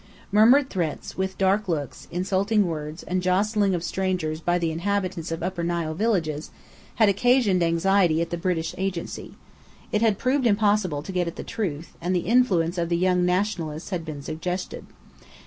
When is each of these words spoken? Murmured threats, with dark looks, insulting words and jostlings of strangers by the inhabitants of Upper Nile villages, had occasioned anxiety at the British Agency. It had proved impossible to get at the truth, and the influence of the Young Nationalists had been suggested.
Murmured 0.31 0.71
threats, 0.71 1.15
with 1.15 1.37
dark 1.37 1.67
looks, 1.67 2.07
insulting 2.09 2.65
words 2.65 3.03
and 3.03 3.21
jostlings 3.21 3.75
of 3.75 3.83
strangers 3.83 4.41
by 4.41 4.57
the 4.57 4.71
inhabitants 4.71 5.31
of 5.31 5.43
Upper 5.43 5.63
Nile 5.63 5.93
villages, 5.93 6.49
had 6.95 7.07
occasioned 7.07 7.61
anxiety 7.61 8.19
at 8.19 8.31
the 8.31 8.35
British 8.37 8.73
Agency. 8.79 9.35
It 9.91 10.01
had 10.01 10.17
proved 10.17 10.47
impossible 10.47 11.03
to 11.03 11.11
get 11.11 11.27
at 11.27 11.35
the 11.35 11.43
truth, 11.43 11.95
and 12.01 12.15
the 12.15 12.21
influence 12.21 12.79
of 12.79 12.89
the 12.89 12.97
Young 12.97 13.27
Nationalists 13.27 13.91
had 13.91 14.03
been 14.03 14.23
suggested. 14.23 14.87